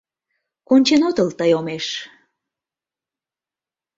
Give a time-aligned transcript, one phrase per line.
[0.67, 1.85] Кончен отыл тый омеш.